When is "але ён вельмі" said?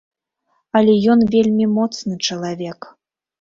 0.79-1.67